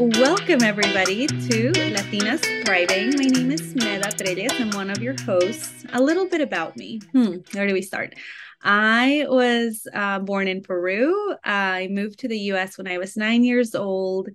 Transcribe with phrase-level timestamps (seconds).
[0.00, 3.16] Welcome, everybody, to Latinas Thriving.
[3.18, 4.58] My name is Meda Trelles.
[4.58, 5.84] I'm one of your hosts.
[5.92, 7.00] A little bit about me.
[7.12, 8.14] Hmm, where do we start?
[8.62, 11.34] I was uh, born in Peru.
[11.44, 14.30] I moved to the US when I was nine years old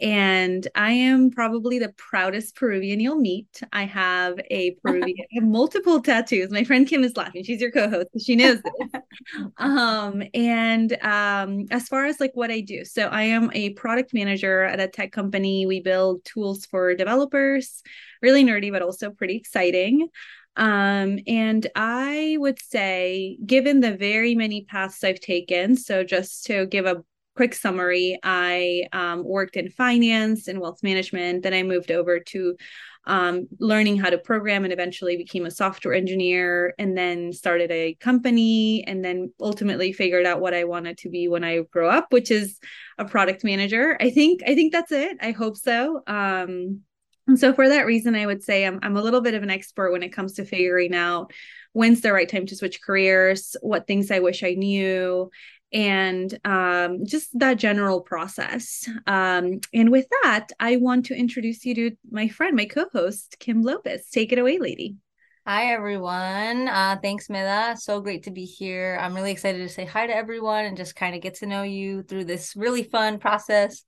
[0.00, 3.62] and I am probably the proudest Peruvian you'll meet.
[3.72, 6.50] I have a Peruvian, I have multiple tattoos.
[6.50, 7.44] My friend Kim is laughing.
[7.44, 8.08] She's your co-host.
[8.24, 9.02] She knows this.
[9.58, 14.14] um, and um, as far as like what I do, so I am a product
[14.14, 15.66] manager at a tech company.
[15.66, 17.82] We build tools for developers,
[18.22, 20.08] really nerdy, but also pretty exciting.
[20.56, 26.66] Um, and I would say, given the very many paths I've taken, so just to
[26.66, 27.04] give a
[27.36, 31.42] quick summary, I um, worked in finance and wealth management.
[31.42, 32.56] Then I moved over to
[33.06, 37.94] um, learning how to program and eventually became a software engineer and then started a
[37.94, 42.12] company and then ultimately figured out what I wanted to be when I grow up,
[42.12, 42.58] which is
[42.98, 43.96] a product manager.
[44.00, 45.16] I think I think that's it.
[45.20, 46.02] I hope so.
[46.06, 46.80] Um,
[47.26, 49.50] and so for that reason, I would say I'm I'm a little bit of an
[49.50, 51.32] expert when it comes to figuring out
[51.72, 55.30] when's the right time to switch careers, what things I wish I knew,
[55.72, 58.88] and um, just that general process.
[59.06, 63.36] Um, and with that, I want to introduce you to my friend, my co host,
[63.38, 64.08] Kim Lopez.
[64.10, 64.96] Take it away, lady.
[65.46, 66.68] Hi, everyone.
[66.68, 67.74] Uh, thanks, Meda.
[67.76, 68.98] So great to be here.
[69.00, 71.62] I'm really excited to say hi to everyone and just kind of get to know
[71.62, 73.82] you through this really fun process.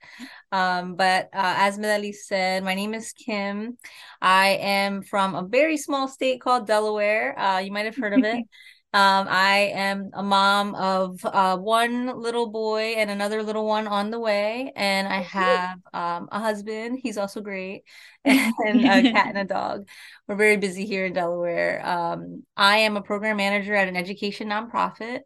[0.50, 3.76] Um, but uh, as Medaliz said, my name is Kim.
[4.20, 7.38] I am from a very small state called Delaware.
[7.38, 8.44] Uh, you might have heard of it.
[8.94, 14.10] Um, I am a mom of uh, one little boy and another little one on
[14.10, 17.00] the way, and I have um, a husband.
[17.02, 17.84] He's also great,
[18.26, 19.88] and a cat and a dog.
[20.28, 21.80] We're very busy here in Delaware.
[21.86, 25.20] Um, I am a program manager at an education nonprofit.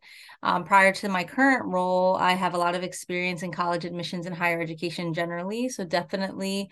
[0.45, 4.27] Um, prior to my current role, I have a lot of experience in college admissions
[4.27, 5.69] and higher education generally.
[5.71, 6.71] So definitely.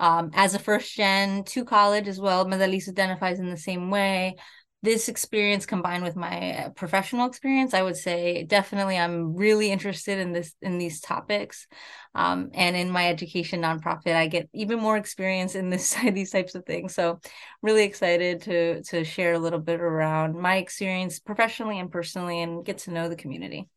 [0.00, 4.34] Um, as a first gen to college as well, Medaliz identifies in the same way
[4.82, 10.32] this experience combined with my professional experience i would say definitely i'm really interested in
[10.32, 11.66] this in these topics
[12.14, 16.54] um, and in my education nonprofit i get even more experience in this these types
[16.54, 17.20] of things so
[17.62, 22.64] really excited to to share a little bit around my experience professionally and personally and
[22.64, 23.68] get to know the community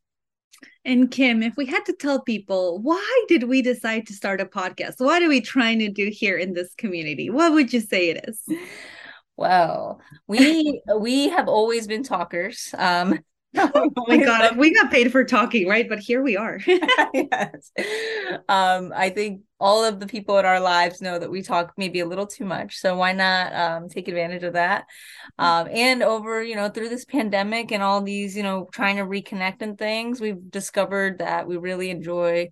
[0.86, 4.46] and Kim, if we had to tell people why did we decide to start a
[4.46, 4.94] podcast?
[4.98, 7.28] What are we trying to do here in this community?
[7.28, 8.40] What would you say it is?
[9.36, 12.74] Well, we we have always been talkers.
[12.76, 13.18] Um,
[13.74, 15.88] oh my god, we got paid for talking, right?
[15.88, 16.58] But here we are.
[17.14, 17.70] yes.
[18.48, 22.00] Um, I think all of the people in our lives know that we talk maybe
[22.00, 22.76] a little too much.
[22.76, 24.84] So why not um, take advantage of that?
[25.38, 29.04] Um, and over, you know, through this pandemic and all these, you know, trying to
[29.04, 32.50] reconnect and things, we've discovered that we really enjoy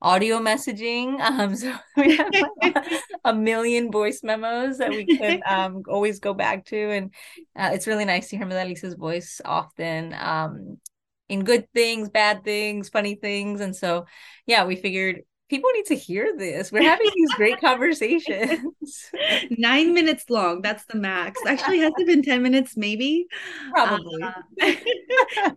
[0.00, 1.20] audio messaging.
[1.26, 6.64] Um, so we have a million voice memos that we can um, always go back
[6.66, 7.14] to, and
[7.56, 10.14] uh, it's really nice to hear Medaliz's voice often.
[10.14, 10.78] Um,
[11.28, 13.60] in good things, bad things, funny things.
[13.60, 14.06] And so,
[14.46, 16.72] yeah, we figured people need to hear this.
[16.72, 19.10] We're having these great conversations.
[19.50, 20.62] Nine minutes long.
[20.62, 21.40] That's the max.
[21.46, 22.76] Actually, has it been 10 minutes?
[22.76, 23.26] Maybe.
[23.70, 24.24] Probably.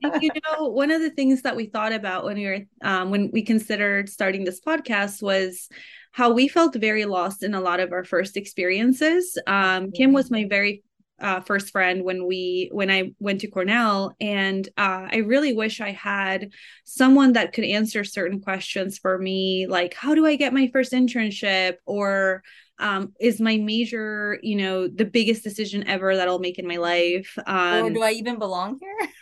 [0.03, 3.09] Uh, you know, one of the things that we thought about when we were, um,
[3.09, 5.69] when we considered starting this podcast was
[6.11, 9.37] how we felt very lost in a lot of our first experiences.
[9.47, 10.83] Um, Kim was my very
[11.21, 15.81] uh, first friend when we when I went to Cornell, and uh, I really wish
[15.81, 16.51] I had
[16.85, 20.93] someone that could answer certain questions for me, like how do I get my first
[20.93, 22.43] internship, or
[22.79, 26.77] um, is my major, you know, the biggest decision ever that I'll make in my
[26.77, 27.37] life?
[27.45, 29.09] Um, or do I even belong here?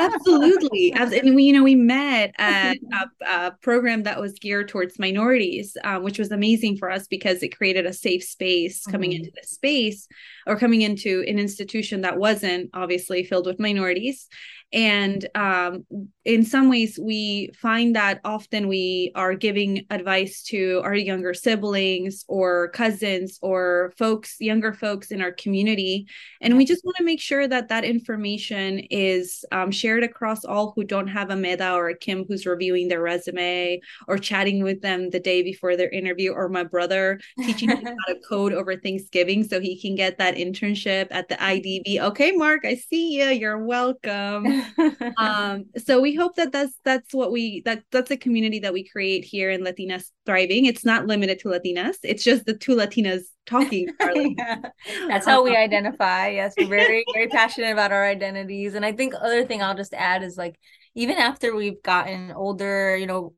[0.00, 0.92] absolutely.
[0.92, 5.76] And we, you know, we met at a, a program that was geared towards minorities,
[5.84, 9.24] um, which was amazing for us because it created a safe space coming mm-hmm.
[9.24, 10.08] into the space
[10.46, 14.28] or coming into an institution that wasn't obviously filled with minorities
[14.72, 15.86] and um,
[16.24, 22.24] in some ways we find that often we are giving advice to our younger siblings
[22.26, 26.06] or cousins or folks younger folks in our community.
[26.40, 30.72] And we just want to make sure that that information is um, shared across all
[30.74, 34.82] who don't have a meda or a kim who's reviewing their resume or chatting with
[34.82, 38.76] them the day before their interview or my brother teaching him how to code over
[38.76, 43.26] thanksgiving so he can get that internship at the idb okay mark i see you
[43.26, 44.55] you're welcome
[45.16, 48.88] um, so we hope that that's that's what we that that's a community that we
[48.88, 50.66] create here in Latinas Thriving.
[50.66, 51.96] It's not limited to Latinas.
[52.02, 53.88] It's just the two Latinas talking.
[54.38, 54.60] yeah.
[55.08, 56.28] That's how we identify.
[56.28, 58.74] Yes, we're very very passionate about our identities.
[58.74, 60.58] And I think other thing I'll just add is like
[60.94, 63.34] even after we've gotten older, you know,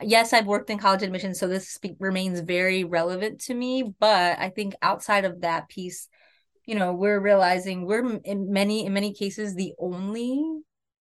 [0.00, 3.94] yes, I've worked in college admissions, so this remains very relevant to me.
[3.98, 6.08] But I think outside of that piece,
[6.68, 10.57] you know, we're realizing we're in many in many cases the only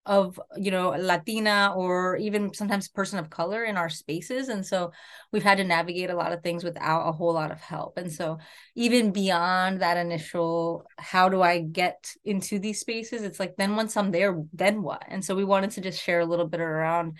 [0.07, 4.47] of you know latina or even sometimes person of color in our spaces.
[4.47, 4.91] And so
[5.31, 7.97] we've had to navigate a lot of things without a whole lot of help.
[7.97, 8.39] And so
[8.75, 13.21] even beyond that initial how do i get into these spaces?
[13.21, 15.03] it's like then once i'm there then what?
[15.07, 17.17] And so we wanted to just share a little bit around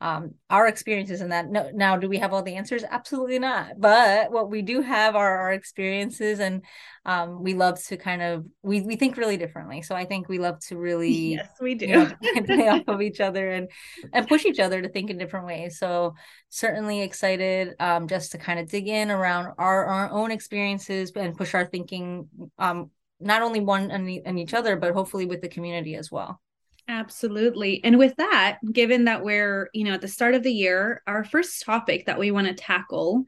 [0.00, 1.48] um, our experiences in that.
[1.48, 2.84] No, now, do we have all the answers?
[2.84, 3.80] Absolutely not.
[3.80, 6.62] But what we do have are our experiences, and
[7.06, 9.80] um, we love to kind of we we think really differently.
[9.80, 12.12] So I think we love to really yes, we do you know,
[12.44, 13.70] play off of each other and
[14.12, 15.78] and push each other to think in different ways.
[15.78, 16.14] So
[16.50, 21.36] certainly excited um, just to kind of dig in around our our own experiences and
[21.36, 22.28] push our thinking
[22.58, 26.38] um, not only one and, and each other, but hopefully with the community as well.
[26.88, 27.82] Absolutely.
[27.82, 31.24] And with that, given that we're, you know, at the start of the year, our
[31.24, 33.24] first topic that we want to tackle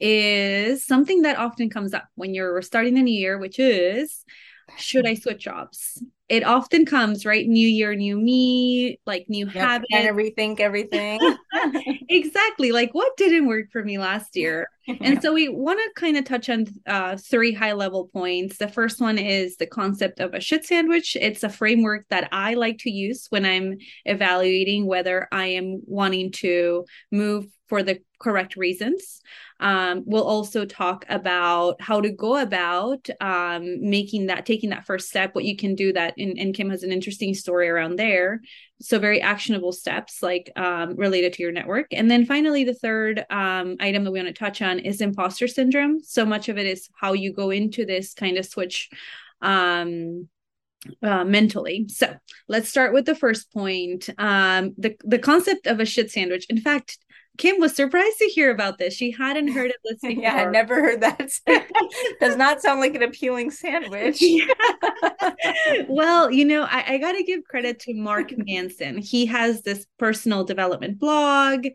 [0.00, 4.24] is something that often comes up when you're starting the new year, which is
[4.78, 6.02] should I switch jobs?
[6.28, 7.46] It often comes, right?
[7.46, 9.92] New year, new me, like new yep, habits.
[9.92, 11.20] Of rethink everything.
[12.08, 12.72] exactly.
[12.72, 14.68] Like what didn't work for me last year?
[15.00, 18.58] and so we want to kind of touch on uh, three high level points.
[18.58, 21.16] The first one is the concept of a shit sandwich.
[21.20, 26.32] It's a framework that I like to use when I'm evaluating whether I am wanting
[26.32, 29.20] to move for the correct reasons.
[29.58, 35.08] Um, we'll also talk about how to go about um, making that, taking that first
[35.08, 36.14] step, what you can do that.
[36.18, 38.40] And, and Kim has an interesting story around there.
[38.82, 41.86] So, very actionable steps like um, related to your network.
[41.92, 45.48] And then finally, the third um, item that we want to touch on is imposter
[45.48, 46.02] syndrome.
[46.02, 48.90] So much of it is how you go into this kind of switch
[49.40, 50.28] um
[51.02, 51.86] uh, mentally.
[51.88, 52.14] So
[52.48, 54.08] let's start with the first point.
[54.18, 56.46] Um, the the concept of a shit sandwich.
[56.48, 56.98] In fact,
[57.38, 58.94] Kim was surprised to hear about this.
[58.94, 60.10] She hadn't heard of this before.
[60.22, 61.30] yeah, I never heard that.
[62.20, 64.22] Does not sound like an appealing sandwich.
[65.88, 68.98] well, you know, I, I got to give credit to Mark Manson.
[68.98, 71.66] He has this personal development blog,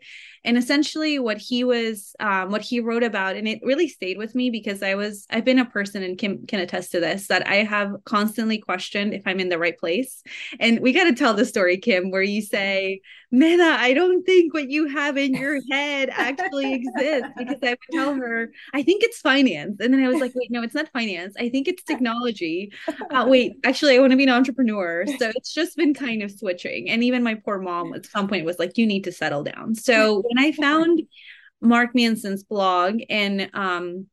[0.44, 4.34] and essentially, what he was, um, what he wrote about, and it really stayed with
[4.34, 7.48] me because I was, I've been a person, and Kim can attest to this, that
[7.48, 10.22] I have constantly questioned if I'm in the right place.
[10.60, 14.54] And we got to tell the story, Kim, where you say, Mena, I don't think
[14.54, 19.02] what you have in your head actually exists because I would tell her, I think
[19.02, 19.80] it's finance.
[19.80, 21.34] And then I was like, wait, no, it's not finance.
[21.38, 22.72] I think it's technology.
[23.10, 25.04] Uh, wait, actually, I want to be an entrepreneur.
[25.18, 26.88] So it's just been kind of switching.
[26.88, 29.74] And even my poor mom at some point was like, you need to settle down.
[29.74, 31.02] So when I found
[31.60, 34.06] Mark Manson's blog and um,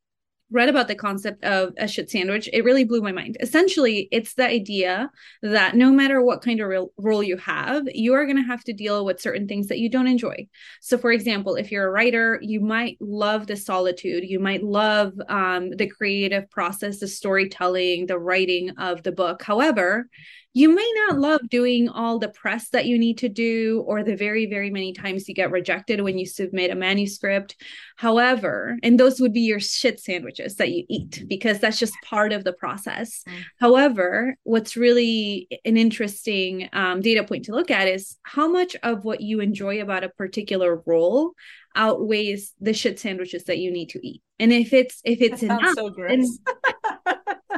[0.52, 3.38] read about the concept of a shit sandwich, it really blew my mind.
[3.40, 5.10] Essentially, it's the idea
[5.42, 8.74] that no matter what kind of role you have, you are going to have to
[8.74, 10.48] deal with certain things that you don't enjoy.
[10.82, 15.14] So, for example, if you're a writer, you might love the solitude, you might love
[15.30, 19.42] um, the creative process, the storytelling, the writing of the book.
[19.42, 20.08] However,
[20.56, 24.16] you may not love doing all the press that you need to do or the
[24.16, 27.62] very very many times you get rejected when you submit a manuscript
[27.98, 30.00] however and those would be your shit
[30.36, 33.24] sandwiches that you eat because that's just part of the process.
[33.28, 33.44] Mm.
[33.60, 39.04] however what's really an interesting um, data point to look at is how much of
[39.04, 41.34] what you enjoy about a particular role
[41.76, 44.22] outweighs the shit sandwiches that you need to eat.
[44.40, 45.90] And if it's if it's enough so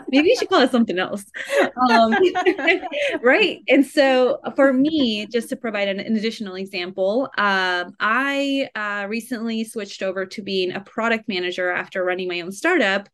[0.09, 1.25] maybe you should call it something else
[1.89, 2.13] um,
[3.21, 9.05] right and so for me just to provide an, an additional example um, i uh,
[9.07, 13.09] recently switched over to being a product manager after running my own startup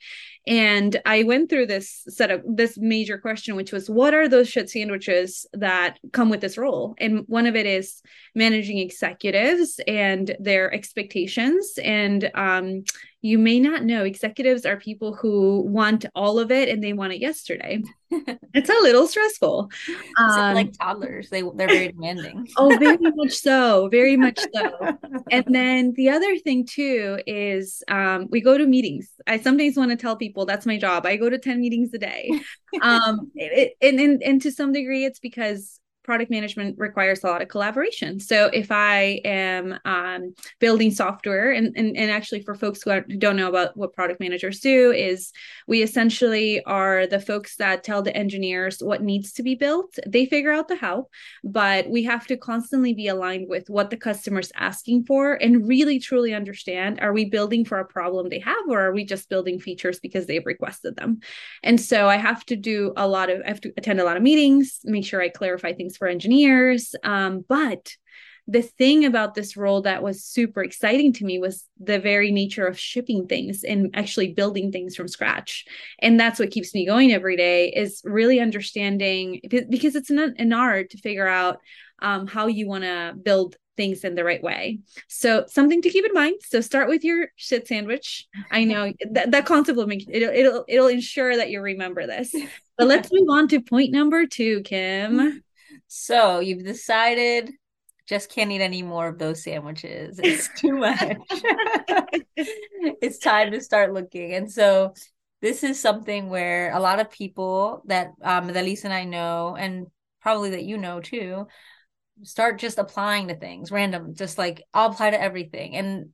[0.45, 4.49] and I went through this set of this major question, which was what are those
[4.49, 6.95] shit sandwiches that come with this role?
[6.97, 8.01] And one of it is
[8.35, 11.79] managing executives and their expectations.
[11.81, 12.83] And um,
[13.23, 17.13] you may not know executives are people who want all of it and they want
[17.13, 17.81] it yesterday.
[18.11, 19.71] it's a little stressful.
[20.19, 22.49] Um, like toddlers, they they're very demanding.
[22.57, 24.97] oh, very much so, very much so.
[25.31, 29.09] And then the other thing too is um, we go to meetings.
[29.25, 31.05] I sometimes want to tell people that's my job.
[31.05, 32.29] I go to ten meetings a day,
[32.81, 37.41] um, it, and, and and to some degree, it's because product management requires a lot
[37.41, 38.19] of collaboration.
[38.19, 43.35] So if I am um, building software, and, and, and actually for folks who, don't
[43.35, 45.31] know about what product managers do, is
[45.67, 49.97] we essentially are the folks that tell the engineers what needs to be built.
[50.05, 51.07] They figure out the how,
[51.43, 55.99] but we have to constantly be aligned with what the customer's asking for and really
[55.99, 59.59] truly understand: Are we building for a problem they have, or are we just building
[59.59, 61.19] features because they've requested them?
[61.63, 64.17] And so I have to do a lot of I have to attend a lot
[64.17, 66.95] of meetings, make sure I clarify things things for engineers.
[67.03, 67.95] Um, but
[68.45, 72.67] the thing about this role that was super exciting to me was the very nature
[72.67, 75.63] of shipping things and actually building things from scratch
[75.99, 80.51] and that's what keeps me going every day is really understanding because it's an, an
[80.51, 81.59] art to figure out
[82.01, 84.79] um, how you want to build things in the right way.
[85.07, 86.35] So something to keep in mind.
[86.43, 88.27] So start with your shit sandwich.
[88.51, 92.35] I know that, that concept will make it'll, it'll it'll ensure that you remember this.
[92.77, 95.41] But let's move on to point number two, Kim.
[95.95, 97.51] So you've decided
[98.07, 100.19] just can't eat any more of those sandwiches.
[100.21, 100.99] It's too much.
[102.35, 104.33] it's time to start looking.
[104.33, 104.95] And so
[105.41, 109.55] this is something where a lot of people that um that Lisa and I know,
[109.55, 109.85] and
[110.19, 111.45] probably that you know too,
[112.23, 115.75] start just applying to things random, just like I'll apply to everything.
[115.75, 116.09] And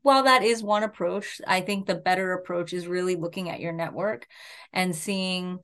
[0.00, 3.74] while that is one approach, I think the better approach is really looking at your
[3.74, 4.26] network
[4.72, 5.58] and seeing,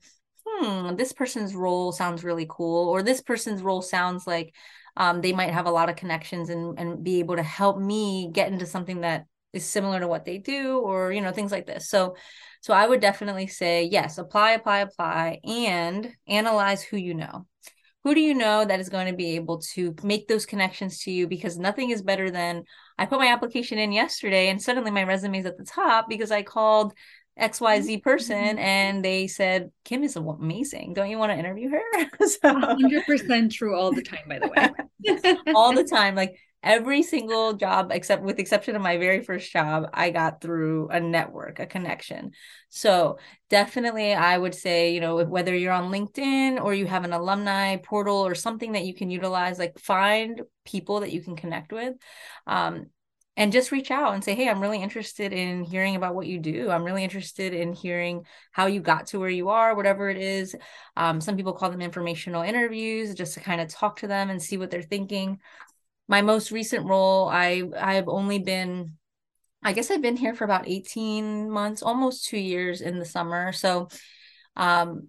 [0.45, 4.53] hmm, this person's role sounds really cool, or this person's role sounds like
[4.97, 8.29] um, they might have a lot of connections and and be able to help me
[8.31, 11.65] get into something that is similar to what they do or you know things like
[11.65, 11.89] this.
[11.89, 12.15] So
[12.61, 17.47] so i would definitely say yes apply apply apply and analyze who you know.
[18.03, 21.11] Who do you know that is going to be able to make those connections to
[21.11, 21.27] you?
[21.27, 22.63] Because nothing is better than
[22.97, 26.31] i put my application in yesterday and suddenly my resume is at the top because
[26.31, 26.93] i called
[27.39, 28.59] XYZ person mm-hmm.
[28.59, 30.93] and they said, Kim is amazing.
[30.93, 31.81] Don't you want to interview her?
[32.27, 35.37] so, 100% true all the time, by the way.
[35.55, 36.15] all the time.
[36.15, 40.89] Like every single job, except with exception of my very first job, I got through
[40.89, 42.31] a network, a connection.
[42.69, 43.17] So
[43.49, 47.77] definitely, I would say, you know, whether you're on LinkedIn or you have an alumni
[47.77, 51.95] portal or something that you can utilize, like find people that you can connect with.
[52.45, 52.87] Um,
[53.39, 56.39] and just reach out and say hey i'm really interested in hearing about what you
[56.39, 56.69] do.
[56.69, 60.55] I'm really interested in hearing how you got to where you are whatever it is.
[60.97, 64.41] Um, some people call them informational interviews just to kind of talk to them and
[64.41, 65.39] see what they're thinking.
[66.09, 68.97] My most recent role i i've only been
[69.63, 73.53] i guess i've been here for about 18 months almost two years in the summer.
[73.53, 73.87] So
[74.57, 75.07] um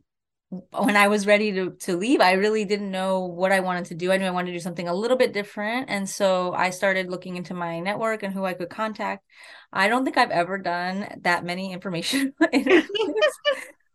[0.51, 3.95] when I was ready to to leave, I really didn't know what I wanted to
[3.95, 4.11] do.
[4.11, 7.09] I knew I wanted to do something a little bit different, and so I started
[7.09, 9.25] looking into my network and who I could contact.
[9.73, 12.89] I don't think I've ever done that many information interviews.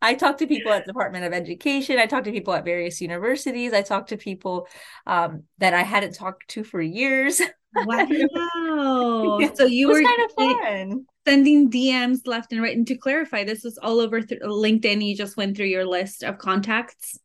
[0.01, 1.99] I talked to people at the Department of Education.
[1.99, 3.73] I talked to people at various universities.
[3.73, 4.67] I talked to people
[5.07, 7.41] um, that I hadn't talked to for years.
[7.77, 9.39] Wow!
[9.55, 12.75] so you were kind of fun sending DMs left and right.
[12.75, 15.05] And to clarify, this was all over th- LinkedIn.
[15.05, 17.19] You just went through your list of contacts.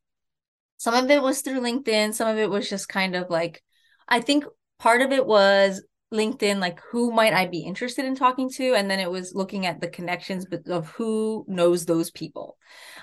[0.79, 2.15] Some of it was through LinkedIn.
[2.15, 3.63] Some of it was just kind of like,
[4.09, 4.45] I think
[4.79, 8.75] part of it was LinkedIn, like who might I be interested in talking to?
[8.75, 12.57] And then it was looking at the connections of who knows those people.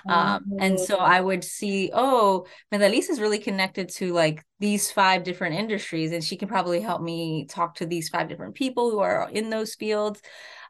[0.10, 5.24] Um, and so I would see, oh, Medaliz is really connected to like these five
[5.24, 9.00] different industries, and she can probably help me talk to these five different people who
[9.00, 10.22] are in those fields.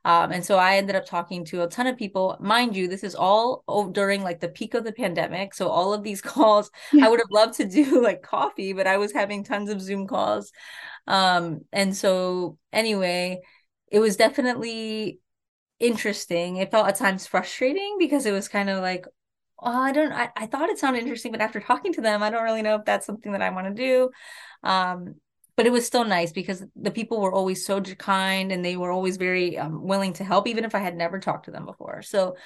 [0.07, 2.37] Um, and so I ended up talking to a ton of people.
[2.39, 5.53] Mind you, this is all during like the peak of the pandemic.
[5.53, 6.71] So all of these calls,
[7.01, 10.07] I would have loved to do like coffee, but I was having tons of Zoom
[10.07, 10.53] calls.
[11.07, 13.41] Um, and so anyway,
[13.91, 15.19] it was definitely
[15.77, 16.55] interesting.
[16.55, 19.05] It felt at times frustrating because it was kind of like,
[19.61, 22.29] oh, I don't, I, I thought it sounded interesting, but after talking to them, I
[22.29, 24.09] don't really know if that's something that I want to do.
[24.63, 25.15] Um,
[25.57, 28.91] but it was still nice because the people were always so kind and they were
[28.91, 32.01] always very um, willing to help even if i had never talked to them before
[32.01, 32.37] so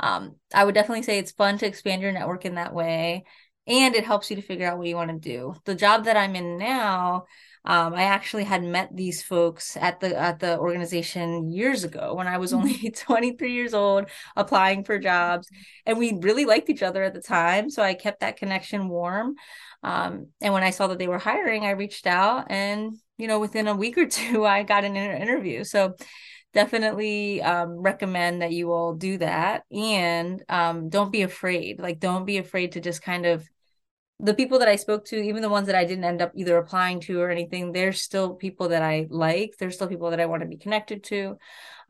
[0.00, 3.24] um, i would definitely say it's fun to expand your network in that way
[3.66, 6.16] and it helps you to figure out what you want to do the job that
[6.16, 7.24] i'm in now
[7.66, 12.28] um, I actually had met these folks at the at the organization years ago when
[12.28, 12.88] I was only mm-hmm.
[13.06, 15.48] 23 years old, applying for jobs,
[15.84, 17.68] and we really liked each other at the time.
[17.68, 19.34] So I kept that connection warm.
[19.86, 23.38] Um, and when I saw that they were hiring, I reached out, and you know,
[23.38, 25.62] within a week or two, I got an inter- interview.
[25.62, 25.94] So
[26.52, 31.78] definitely um, recommend that you all do that, and um, don't be afraid.
[31.78, 33.48] Like, don't be afraid to just kind of
[34.18, 36.56] the people that I spoke to, even the ones that I didn't end up either
[36.56, 39.56] applying to or anything, they're still people that I like.
[39.58, 41.36] They're still people that I want to be connected to.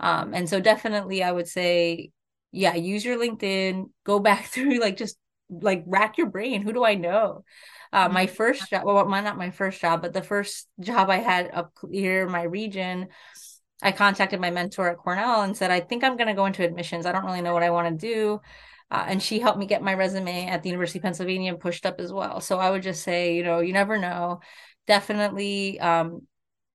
[0.00, 2.11] Um, and so definitely I would say,
[2.50, 5.17] yeah, use your LinkedIn, go back through like just
[5.49, 6.62] like rack your brain.
[6.62, 7.45] Who do I know?
[7.93, 8.35] Uh, my mm-hmm.
[8.35, 11.73] first job, well, my, not my first job, but the first job I had up
[11.90, 13.09] here in my region,
[13.83, 16.64] I contacted my mentor at Cornell and said, I think I'm going to go into
[16.64, 17.07] admissions.
[17.07, 18.40] I don't really know what I want to do.
[18.90, 21.87] Uh, and she helped me get my resume at the University of Pennsylvania and pushed
[21.87, 22.40] up as well.
[22.40, 24.40] So I would just say, you know, you never know.
[24.87, 26.23] Definitely um,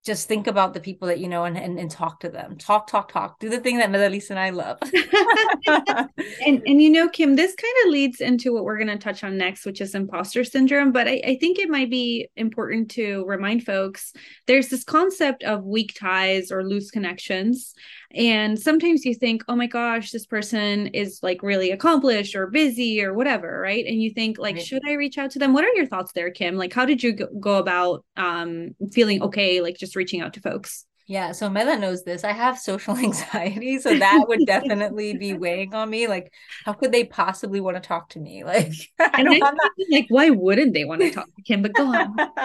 [0.03, 2.58] just think about the people that you know and, and, and talk to them.
[2.58, 3.39] Talk, talk, talk.
[3.39, 4.79] Do the thing that Melissa and I love.
[5.67, 9.24] and and you know, Kim, this kind of leads into what we're going to touch
[9.24, 10.91] on next, which is imposter syndrome.
[10.91, 14.13] But I, I think it might be important to remind folks
[14.48, 17.75] there's this concept of weak ties or loose connections.
[18.13, 23.03] And sometimes you think, oh my gosh, this person is like really accomplished or busy
[23.03, 23.86] or whatever, right?
[23.86, 24.65] And you think, like, right.
[24.65, 25.53] should I reach out to them?
[25.53, 26.56] What are your thoughts there, Kim?
[26.56, 30.86] Like, how did you go about um, feeling okay, like just reaching out to folks?
[31.12, 32.24] Yeah, so Mela knows this.
[32.24, 36.08] I have social anxiety, so that would definitely be weighing on me.
[36.08, 36.32] Like,
[36.63, 38.44] how could they possibly want to talk to me?
[38.51, 39.44] Like, I don't.
[39.44, 41.62] I'm not like, why wouldn't they want to talk to Kim?
[41.62, 42.15] But go on.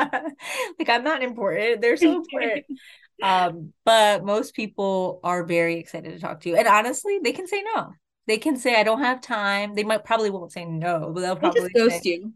[0.78, 1.80] like, I'm not important.
[1.80, 2.64] They're so important.
[3.22, 7.46] Um, but most people are very excited to talk to you, and honestly, they can
[7.46, 7.92] say no.
[8.26, 9.74] They can say I don't have time.
[9.74, 12.32] They might probably won't say no, but they'll probably they'll ghost you.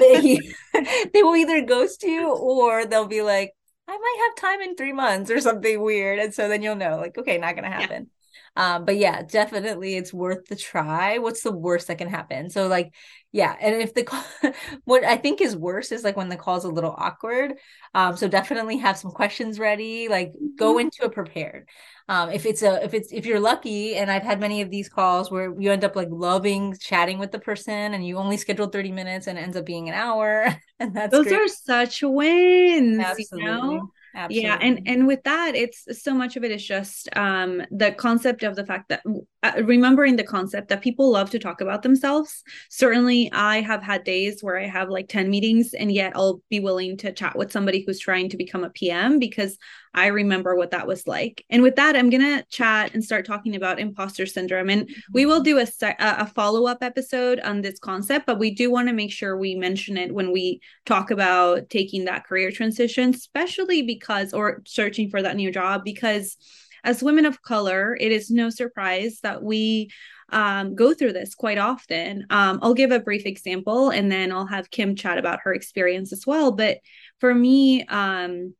[0.00, 0.38] they,
[1.12, 3.52] they will either ghost you or they'll be like,
[3.88, 6.18] I might have time in three months or something weird.
[6.18, 8.10] And so then you'll know, like, okay, not gonna happen.
[8.56, 11.18] Um, but yeah, definitely it's worth the try.
[11.18, 12.50] What's the worst that can happen?
[12.50, 12.94] So like,
[13.32, 14.24] yeah, and if the call,
[14.84, 17.54] what I think is worse is like when the call's a little awkward.
[17.94, 20.56] Um, so definitely have some questions ready, like mm-hmm.
[20.56, 21.66] go into it prepared
[22.08, 24.88] um, if it's a if it's if you're lucky and i've had many of these
[24.88, 28.72] calls where you end up like loving chatting with the person and you only scheduled
[28.72, 31.40] 30 minutes and it ends up being an hour and that's those great.
[31.40, 33.42] are such wins Absolutely.
[33.42, 34.48] you know Absolutely.
[34.48, 38.44] Yeah, and and with that, it's so much of it is just um, the concept
[38.44, 39.02] of the fact that
[39.42, 42.44] uh, remembering the concept that people love to talk about themselves.
[42.70, 46.60] Certainly, I have had days where I have like ten meetings, and yet I'll be
[46.60, 49.58] willing to chat with somebody who's trying to become a PM because
[49.94, 51.44] I remember what that was like.
[51.48, 55.40] And with that, I'm gonna chat and start talking about imposter syndrome, and we will
[55.40, 55.66] do a
[55.98, 59.54] a follow up episode on this concept, but we do want to make sure we
[59.54, 65.22] mention it when we talk about taking that career transition, especially because or searching for
[65.22, 66.36] that new job because
[66.84, 69.90] as women of color it is no surprise that we
[70.30, 72.26] um, go through this quite often.
[72.30, 76.12] Um, i'll give a brief example and then i'll have kim chat about her experience
[76.12, 76.52] as well.
[76.52, 76.78] But
[77.20, 78.54] for me um,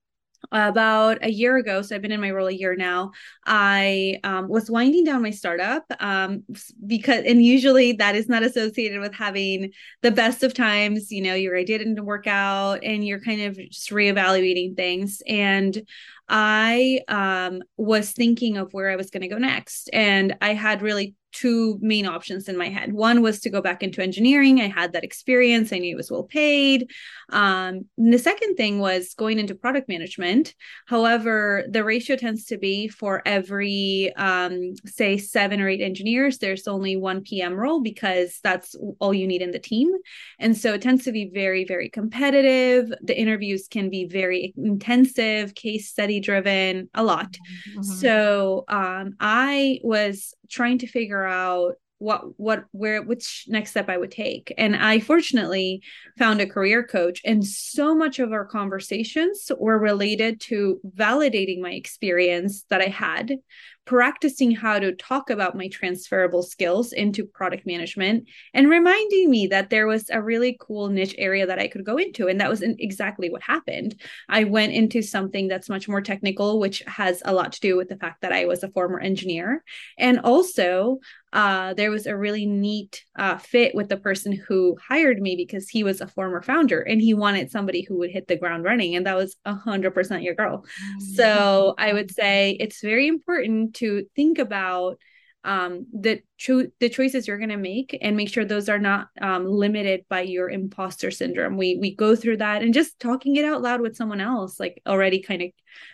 [0.55, 3.11] about a year ago so i've been in my role a year now
[3.45, 6.45] i um, was winding down my startup um,
[6.87, 11.35] because and usually that is not associated with having the best of times you know
[11.35, 15.83] your idea didn't work out and you're kind of just reevaluating things and
[16.29, 20.83] i um, was thinking of where i was going to go next and i had
[20.83, 22.93] really two main options in my head.
[22.93, 24.61] One was to go back into engineering.
[24.61, 25.73] I had that experience.
[25.73, 26.91] I knew it was well paid.
[27.31, 30.55] Um, the second thing was going into product management.
[30.87, 36.69] However, the ratio tends to be for every, um, say, seven or eight engineers, there's
[36.69, 39.91] only one PM role because that's all you need in the team.
[40.39, 42.93] And so it tends to be very, very competitive.
[43.03, 47.33] The interviews can be very intensive, case study driven, a lot.
[47.33, 47.83] Mm-hmm.
[47.83, 53.97] So um, I was trying to figure out what what where which next step I
[53.97, 54.53] would take.
[54.59, 55.83] And I fortunately
[56.19, 61.71] found a career coach and so much of our conversations were related to validating my
[61.71, 63.39] experience that I had
[63.85, 69.71] practicing how to talk about my transferable skills into product management and reminding me that
[69.71, 72.29] there was a really cool niche area that I could go into.
[72.29, 74.01] And that was exactly what happened.
[74.29, 77.89] I went into something that's much more technical, which has a lot to do with
[77.89, 79.63] the fact that I was a former engineer.
[79.99, 81.01] And also,
[81.35, 85.69] uh, there was a really neat uh, fit with the person who hired me because
[85.69, 88.95] he was a former founder and he wanted somebody who would hit the ground running.
[88.95, 90.59] And that was 100% your girl.
[90.59, 91.15] Mm-hmm.
[91.15, 94.99] So I would say it's very important to think about
[95.45, 99.09] um, the cho- the choices you're going to make and make sure those are not
[99.21, 101.57] um, limited by your imposter syndrome.
[101.57, 104.81] We we go through that and just talking it out loud with someone else like
[104.87, 105.51] already kind of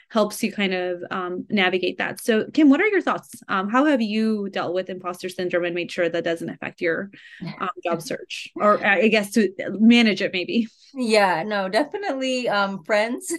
[0.08, 2.20] helps you kind of um, navigate that.
[2.20, 3.30] So Kim, what are your thoughts?
[3.48, 7.10] Um, how have you dealt with imposter syndrome and made sure that doesn't affect your
[7.60, 10.68] um, job search or I guess to manage it maybe?
[10.94, 13.32] Yeah, no, definitely um, friends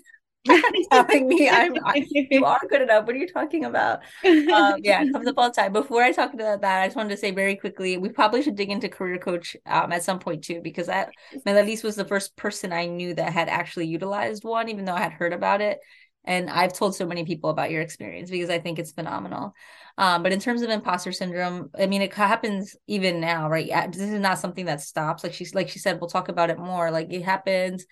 [0.91, 3.06] telling me I'm I, you are good enough.
[3.06, 3.99] What are you talking about?
[4.23, 5.73] Um, yeah, it comes up all the time.
[5.73, 8.56] Before I talk about that, I just wanted to say very quickly, we probably should
[8.56, 11.12] dig into career coach um, at some point too, because that
[11.45, 15.01] Melissa was the first person I knew that had actually utilized one, even though I
[15.01, 15.80] had heard about it.
[16.23, 19.54] And I've told so many people about your experience because I think it's phenomenal.
[19.97, 23.91] Um, but in terms of imposter syndrome, I mean, it happens even now, right?
[23.91, 25.23] This is not something that stops.
[25.23, 26.91] Like she's like she said, we'll talk about it more.
[26.91, 27.86] Like it happens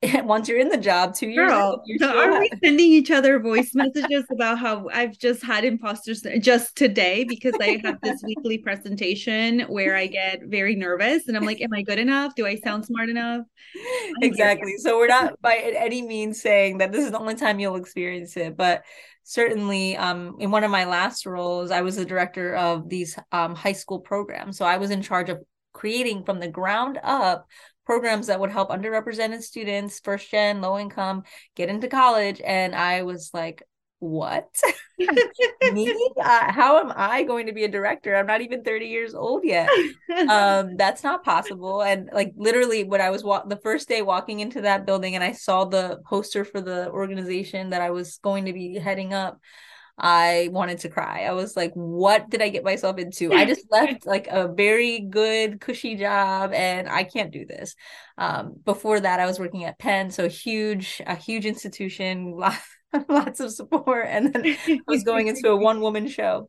[0.22, 4.24] once you're in the job, two years Girl, are we sending each other voice messages
[4.30, 9.96] about how I've just had imposters just today because I have this weekly presentation where
[9.96, 12.36] I get very nervous and I'm like, am I good enough?
[12.36, 13.42] Do I sound smart enough?
[14.22, 14.76] exactly.
[14.76, 18.36] So we're not by any means saying that this is the only time you'll experience
[18.36, 18.84] it, but
[19.24, 23.56] certainly um, in one of my last roles, I was the director of these um,
[23.56, 24.58] high school programs.
[24.58, 27.46] So I was in charge of creating from the ground up
[27.88, 31.22] programs that would help underrepresented students, first gen, low income,
[31.56, 32.38] get into college.
[32.44, 33.62] And I was like,
[33.98, 34.46] what?
[35.72, 35.90] Me?
[36.20, 38.14] Uh, how am I going to be a director?
[38.14, 39.70] I'm not even 30 years old yet.
[40.28, 41.82] Um, that's not possible.
[41.82, 45.24] And like literally, when I was wa- the first day walking into that building and
[45.24, 49.40] I saw the poster for the organization that I was going to be heading up,
[49.98, 51.24] I wanted to cry.
[51.24, 53.32] I was like, what did I get myself into?
[53.32, 57.74] I just left like a very good, cushy job and I can't do this.
[58.16, 62.40] Um, before that, I was working at Penn, so huge, a huge institution,
[63.08, 64.06] lots of support.
[64.08, 66.48] And then I was going into a one woman show.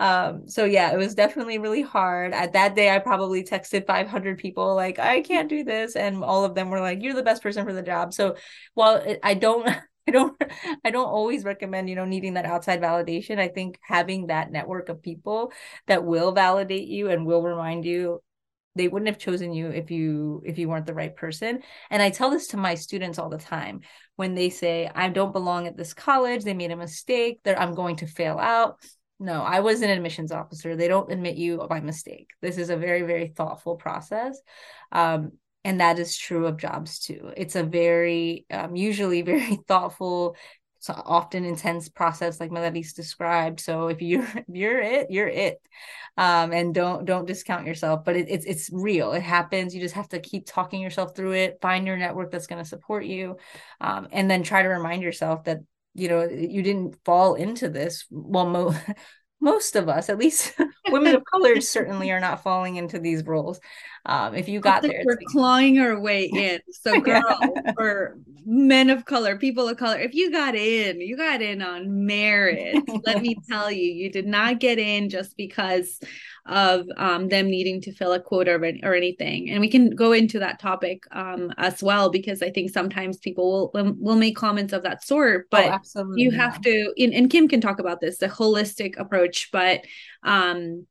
[0.00, 2.32] Um, so yeah, it was definitely really hard.
[2.32, 5.96] At that day, I probably texted 500 people like, I can't do this.
[5.96, 8.12] And all of them were like, you're the best person for the job.
[8.12, 8.36] So
[8.74, 9.68] while I don't
[10.08, 10.42] I don't
[10.84, 13.38] I don't always recommend, you know, needing that outside validation.
[13.38, 15.52] I think having that network of people
[15.86, 18.20] that will validate you and will remind you
[18.76, 21.62] they wouldn't have chosen you if you if you weren't the right person.
[21.90, 23.80] And i tell this to my students all the time.
[24.16, 27.74] When they say i don't belong at this college they made a mistake that i'm
[27.74, 28.76] going to fail out.
[29.18, 30.76] No i was an admissions officer.
[30.76, 32.28] They don't admit you by mistake.
[32.42, 34.38] This is a very very thoughtful process.
[34.92, 35.32] Um,
[35.64, 37.32] and that is true of jobs too.
[37.36, 40.36] It's a very um, usually very thoughtful
[40.84, 43.60] so often intense process like Melodies described.
[43.60, 45.60] So if you're if you're it you're it.
[46.16, 49.12] Um, and don't don't discount yourself but it, it's it's real.
[49.12, 49.74] It happens.
[49.74, 51.58] You just have to keep talking yourself through it.
[51.60, 53.38] Find your network that's going to support you.
[53.80, 55.60] Um, and then try to remind yourself that
[55.94, 58.04] you know you didn't fall into this.
[58.10, 58.74] Well mo-
[59.40, 60.54] most of us, at least
[60.88, 63.60] women of color, certainly are not falling into these roles.
[64.06, 66.60] Um, if you got there, we're clawing our way in.
[66.70, 67.72] So, girl, yeah.
[67.78, 72.04] or men of color, people of color, if you got in, you got in on
[72.04, 72.76] merit.
[73.06, 75.98] Let me tell you, you did not get in just because
[76.46, 79.48] of um, them needing to fill a quota or, or, anything.
[79.48, 83.70] And we can go into that topic um, as well because I think sometimes people
[83.72, 85.48] will will make comments of that sort.
[85.50, 89.48] But oh, you have to, and, and Kim can talk about this, the holistic approach.
[89.52, 89.86] But
[90.22, 90.86] um,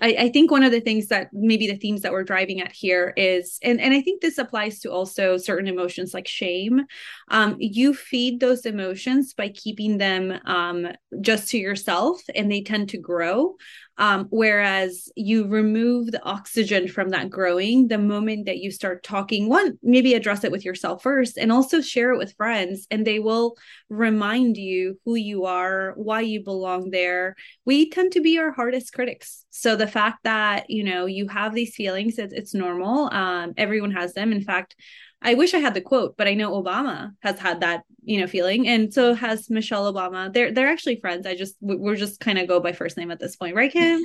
[0.00, 2.70] I, I, think one of the things that maybe the themes that we're driving at
[2.70, 6.82] here is, and, and I think this applies to also certain emotions like shame.
[7.28, 10.86] Um, you feed those emotions by keeping them um,
[11.20, 13.56] just to yourself, and they tend to grow.
[13.98, 19.48] Um, whereas you remove the oxygen from that growing the moment that you start talking,
[19.48, 23.18] one, maybe address it with yourself first and also share it with friends, and they
[23.18, 23.54] will
[23.90, 27.36] remind you who you are, why you belong there.
[27.66, 29.44] We tend to be our hardest critics.
[29.50, 33.12] So the fact that, you know, you have these feelings, it's, it's normal.
[33.12, 34.32] Um, everyone has them.
[34.32, 34.74] In fact,
[35.22, 38.26] I wish I had the quote, but I know Obama has had that, you know,
[38.26, 40.32] feeling, and so has Michelle Obama.
[40.32, 41.26] They're they're actually friends.
[41.26, 44.02] I just we're just kind of go by first name at this point, right, Kim?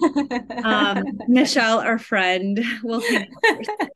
[0.64, 3.02] um, Michelle, our friend, will.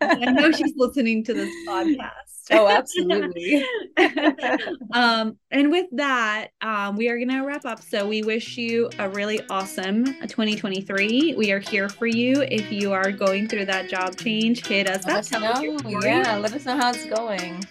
[0.01, 2.31] I know she's listening to this podcast.
[2.51, 3.63] Oh, absolutely.
[4.93, 7.81] um, and with that, um, we are going to wrap up.
[7.81, 11.35] So we wish you a really awesome 2023.
[11.37, 12.41] We are here for you.
[12.41, 15.77] If you are going through that job change, hit us let Us know.
[15.85, 17.63] Yeah, let us know how it's going.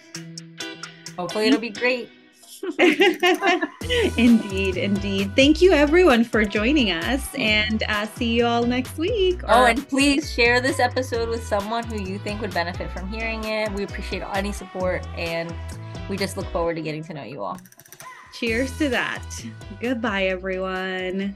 [1.17, 2.09] Hopefully, it'll be great.
[4.17, 5.35] indeed, indeed.
[5.35, 9.43] Thank you everyone for joining us and uh, see you all next week.
[9.43, 13.07] Or- oh, and please share this episode with someone who you think would benefit from
[13.09, 13.71] hearing it.
[13.73, 15.53] We appreciate any support and
[16.09, 17.59] we just look forward to getting to know you all.
[18.33, 19.23] Cheers to that.
[19.79, 21.35] Goodbye, everyone.